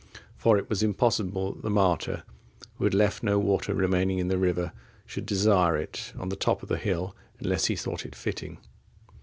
For 0.35 0.57
it 0.57 0.67
was 0.67 0.81
impossible 0.81 1.51
that 1.53 1.61
the 1.61 1.69
martyr, 1.69 2.23
who 2.79 2.85
had 2.85 2.95
left 2.95 3.21
no 3.21 3.37
water 3.37 3.75
remaining 3.75 4.17
in 4.17 4.29
the 4.29 4.39
river, 4.39 4.71
should 5.05 5.27
desire 5.27 5.77
it 5.77 6.11
on 6.17 6.29
the 6.29 6.35
top 6.35 6.63
of 6.63 6.69
the 6.69 6.77
hill, 6.79 7.15
unless 7.39 7.65
he 7.65 7.75
thought 7.75 8.03
it 8.03 8.15
fitting. 8.15 8.57